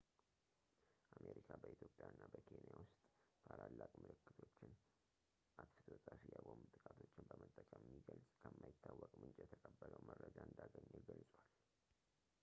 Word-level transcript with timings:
አሜሪካ 1.15 1.49
በኢትዮጵያ 1.63 2.03
እና 2.13 2.21
በኬንያ 2.33 2.71
ውስጥ 2.83 2.95
ታላላቅ 3.47 3.91
ምልክቶችን 4.03 4.71
አጥፍቶ 5.63 5.89
ጠፊ 6.07 6.23
የቦምብ 6.35 6.65
ጥቃቶችን 6.77 7.27
በመጠቀም 7.31 7.85
የሚገልጽ 7.87 8.31
ከማይታወቅ 8.43 9.11
ምንጭ 9.23 9.37
የተቀበለው 9.43 10.01
መረጃ 10.09 10.37
እንዳገኘ 10.49 10.93
ገልጿል 11.11 11.29